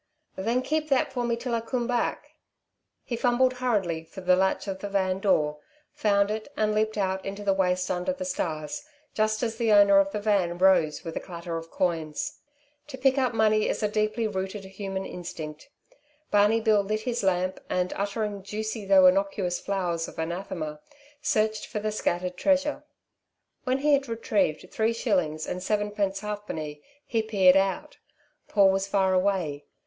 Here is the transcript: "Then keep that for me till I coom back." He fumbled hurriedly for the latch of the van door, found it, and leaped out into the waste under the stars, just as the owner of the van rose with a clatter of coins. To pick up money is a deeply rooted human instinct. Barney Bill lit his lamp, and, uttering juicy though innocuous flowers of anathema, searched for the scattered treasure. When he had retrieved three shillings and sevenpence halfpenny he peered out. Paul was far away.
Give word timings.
"Then 0.35 0.63
keep 0.63 0.89
that 0.89 1.13
for 1.13 1.23
me 1.25 1.35
till 1.35 1.53
I 1.53 1.59
coom 1.61 1.85
back." 1.85 2.31
He 3.03 3.15
fumbled 3.15 3.53
hurriedly 3.59 4.03
for 4.03 4.21
the 4.21 4.35
latch 4.35 4.67
of 4.67 4.79
the 4.79 4.89
van 4.89 5.19
door, 5.19 5.59
found 5.93 6.31
it, 6.31 6.47
and 6.57 6.73
leaped 6.73 6.97
out 6.97 7.23
into 7.23 7.43
the 7.43 7.53
waste 7.53 7.91
under 7.91 8.11
the 8.11 8.25
stars, 8.25 8.83
just 9.13 9.43
as 9.43 9.57
the 9.57 9.71
owner 9.71 9.99
of 9.99 10.09
the 10.11 10.19
van 10.19 10.57
rose 10.57 11.03
with 11.03 11.15
a 11.17 11.19
clatter 11.19 11.55
of 11.55 11.69
coins. 11.69 12.39
To 12.87 12.97
pick 12.97 13.19
up 13.19 13.35
money 13.35 13.69
is 13.69 13.83
a 13.83 13.87
deeply 13.87 14.25
rooted 14.27 14.65
human 14.65 15.05
instinct. 15.05 15.69
Barney 16.31 16.61
Bill 16.61 16.81
lit 16.81 17.01
his 17.01 17.21
lamp, 17.21 17.59
and, 17.69 17.93
uttering 17.93 18.41
juicy 18.41 18.85
though 18.85 19.05
innocuous 19.05 19.59
flowers 19.59 20.07
of 20.07 20.17
anathema, 20.17 20.79
searched 21.21 21.67
for 21.67 21.77
the 21.77 21.91
scattered 21.91 22.35
treasure. 22.37 22.83
When 23.65 23.77
he 23.77 23.93
had 23.93 24.07
retrieved 24.07 24.71
three 24.71 24.93
shillings 24.93 25.45
and 25.45 25.61
sevenpence 25.61 26.21
halfpenny 26.21 26.81
he 27.05 27.21
peered 27.21 27.55
out. 27.55 27.99
Paul 28.47 28.71
was 28.71 28.87
far 28.87 29.13
away. 29.13 29.65